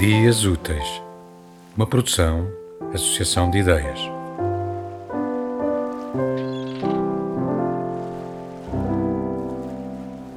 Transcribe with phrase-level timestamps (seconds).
[0.00, 1.02] Dias Úteis,
[1.76, 2.48] uma produção,
[2.94, 4.00] associação de ideias.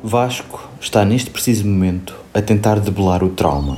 [0.03, 3.77] Vasco está neste preciso momento a tentar debelar o trauma.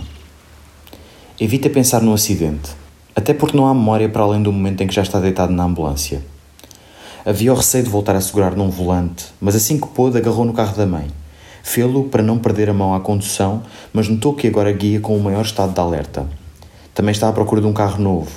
[1.40, 2.72] Evita pensar no acidente,
[3.16, 5.66] até porque não há memória para além do momento em que já está deitado na
[5.66, 6.20] ambulância.
[7.24, 10.54] Havia o receio de voltar a segurar num volante, mas assim que pôde, agarrou no
[10.54, 11.25] carro da mãe.
[11.68, 15.20] Fê-lo para não perder a mão à condução, mas notou que agora guia com o
[15.20, 16.28] maior estado de alerta.
[16.94, 18.30] Também está à procura de um carro novo,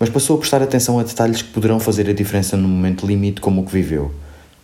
[0.00, 3.42] mas passou a prestar atenção a detalhes que poderão fazer a diferença no momento limite
[3.42, 4.10] como o que viveu.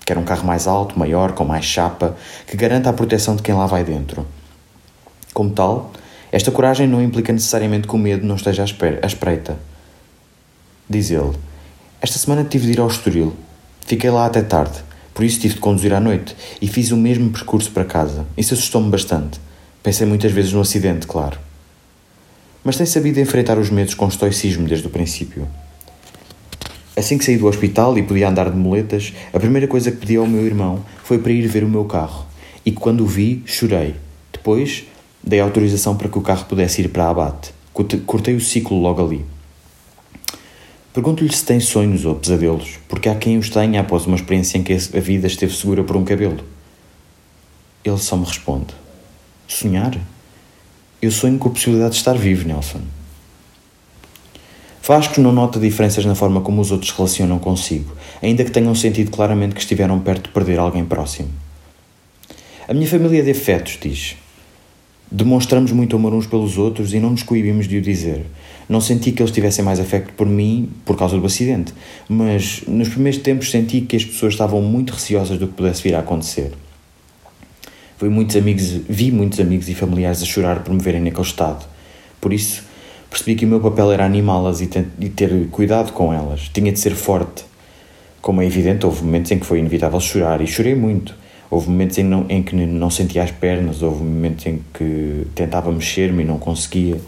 [0.07, 3.55] Quer um carro mais alto, maior, com mais chapa, que garanta a proteção de quem
[3.55, 4.27] lá vai dentro.
[5.35, 5.93] Como tal,
[6.33, 9.59] esta coragem não implica necessariamente que o medo não esteja à espreita.
[10.89, 11.33] Diz ele:
[12.01, 13.37] Esta semana tive de ir ao Estoril.
[13.87, 14.89] Fiquei lá até tarde.
[15.19, 18.25] Por isso tive de conduzir à noite e fiz o mesmo percurso para casa.
[18.37, 19.41] Isso assustou-me bastante.
[19.83, 21.37] Pensei muitas vezes no acidente, claro.
[22.63, 25.49] Mas tem sabido enfrentar os medos com estoicismo desde o princípio.
[26.97, 30.15] Assim que saí do hospital e podia andar de muletas, a primeira coisa que pedi
[30.15, 32.25] ao meu irmão foi para ir ver o meu carro.
[32.65, 33.97] E quando o vi, chorei.
[34.33, 34.85] Depois,
[35.21, 37.51] dei autorização para que o carro pudesse ir para a abate.
[38.07, 39.25] Cortei o ciclo logo ali.
[40.93, 44.63] Pergunto-lhe se tem sonhos ou pesadelos, porque há quem os tenha após uma experiência em
[44.63, 46.43] que a vida esteve segura por um cabelo.
[47.85, 48.75] Ele só me responde:
[49.47, 49.99] Sonhar?
[51.01, 52.81] Eu sonho com a possibilidade de estar vivo, Nelson.
[54.83, 59.11] Vasco não nota diferenças na forma como os outros relacionam consigo, ainda que tenham sentido
[59.11, 61.29] claramente que estiveram perto de perder alguém próximo.
[62.67, 64.17] A minha família de afetos, diz.
[65.11, 68.27] Demonstramos muito amor uns pelos outros e não nos coibimos de o dizer.
[68.69, 71.73] Não senti que eles tivessem mais afeto por mim por causa do acidente,
[72.07, 75.95] mas nos primeiros tempos senti que as pessoas estavam muito receosas do que pudesse vir
[75.95, 76.53] a acontecer.
[77.99, 81.65] Vi muitos amigos, vi muitos amigos e familiares a chorar por me verem naquele estado.
[82.21, 82.63] Por isso,
[83.09, 86.51] percebi que o meu papel era animá-las e ter cuidado com elas.
[86.53, 87.45] Tinha de ser forte.
[88.21, 91.15] Como é evidente, houve momentos em que foi inevitável chorar e chorei muito
[91.51, 95.73] Houve momentos em, não, em que não sentia as pernas, houve momentos em que tentava
[95.73, 97.01] mexer-me e não conseguia.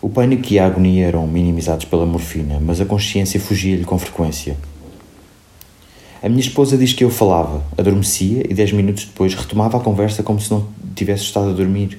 [0.00, 4.56] O pânico e a agonia eram minimizados pela morfina, mas a consciência fugia-lhe com frequência.
[6.22, 10.22] A minha esposa diz que eu falava, adormecia e dez minutos depois retomava a conversa
[10.22, 11.98] como se não tivesse estado a dormir.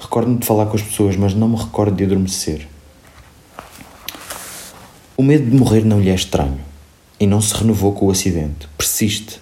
[0.00, 2.66] Recordo-me de falar com as pessoas, mas não me recordo de adormecer.
[5.16, 6.58] O medo de morrer não lhe é estranho
[7.20, 8.68] e não se renovou com o acidente.
[8.76, 9.41] Persiste.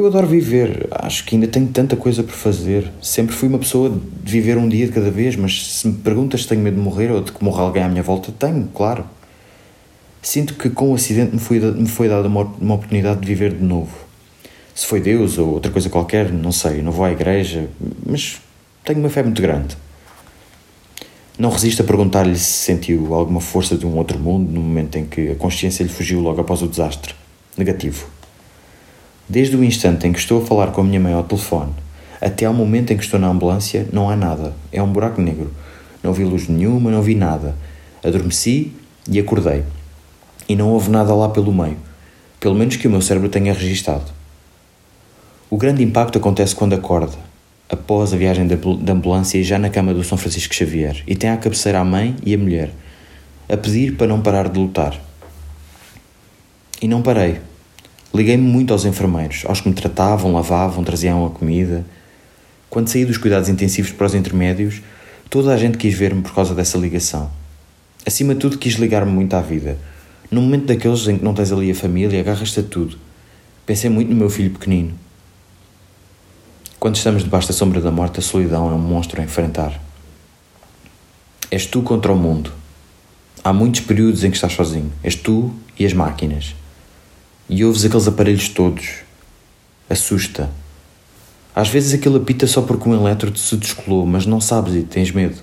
[0.00, 2.90] Eu adoro viver, acho que ainda tenho tanta coisa por fazer.
[3.02, 6.40] Sempre fui uma pessoa de viver um dia de cada vez, mas se me perguntas
[6.40, 9.04] se tenho medo de morrer ou de que morra alguém à minha volta, tenho, claro.
[10.22, 13.52] Sinto que com o acidente me foi, me foi dada uma, uma oportunidade de viver
[13.52, 13.94] de novo.
[14.74, 17.68] Se foi Deus ou outra coisa qualquer, não sei, não vou à igreja,
[18.06, 18.40] mas
[18.82, 19.76] tenho uma fé muito grande.
[21.38, 25.04] Não resisto a perguntar-lhe se sentiu alguma força de um outro mundo no momento em
[25.04, 27.14] que a consciência lhe fugiu logo após o desastre.
[27.54, 28.19] Negativo.
[29.30, 31.72] Desde o instante em que estou a falar com a minha mãe ao telefone
[32.20, 34.52] até ao momento em que estou na ambulância, não há nada.
[34.72, 35.54] É um buraco negro.
[36.02, 37.54] Não vi luz nenhuma, não vi nada.
[38.02, 38.72] Adormeci
[39.08, 39.62] e acordei.
[40.48, 41.76] E não houve nada lá pelo meio.
[42.40, 44.10] Pelo menos que o meu cérebro tenha registado.
[45.48, 47.16] O grande impacto acontece quando acorda,
[47.68, 51.30] após a viagem da ambulância e já na cama do São Francisco Xavier, e tem
[51.30, 52.72] à cabeceira a mãe e a mulher,
[53.48, 55.00] a pedir para não parar de lutar.
[56.82, 57.48] E não parei.
[58.12, 61.86] Liguei-me muito aos enfermeiros, aos que me tratavam, lavavam, traziam a comida.
[62.68, 64.82] Quando saí dos cuidados intensivos para os intermédios,
[65.28, 67.30] toda a gente quis ver-me por causa dessa ligação.
[68.04, 69.78] Acima de tudo, quis ligar-me muito à vida.
[70.28, 72.98] No momento daqueles em que não tens ali a família, agarras-te a tudo.
[73.64, 74.92] Pensei muito no meu filho pequenino.
[76.80, 79.80] Quando estamos debaixo da sombra da morte, a solidão é um monstro a enfrentar.
[81.48, 82.52] És tu contra o mundo.
[83.44, 84.90] Há muitos períodos em que estás sozinho.
[85.02, 86.54] És tu e as máquinas
[87.50, 89.00] e ouves aqueles aparelhos todos.
[89.88, 90.48] Assusta.
[91.52, 95.10] Às vezes aquilo apita só porque um elétrodo se descolou, mas não sabes e tens
[95.10, 95.36] medo.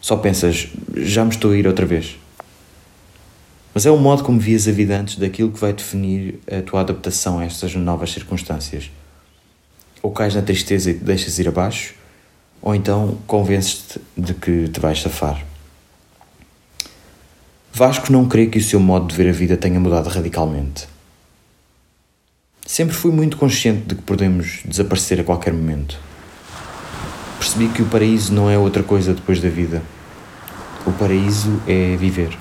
[0.00, 2.16] Só pensas, já me estou a ir outra vez.
[3.74, 6.80] Mas é o modo como vias a vida antes daquilo que vai definir a tua
[6.80, 8.90] adaptação a estas novas circunstâncias.
[10.02, 11.94] Ou cais na tristeza e te deixas ir abaixo,
[12.62, 15.44] ou então convences-te de que te vais safar.
[17.70, 20.88] Vasco não crê que o seu modo de ver a vida tenha mudado radicalmente.
[22.68, 25.98] Sempre fui muito consciente de que podemos desaparecer a qualquer momento.
[27.38, 29.82] Percebi que o paraíso não é outra coisa depois da vida.
[30.84, 32.36] O paraíso é viver.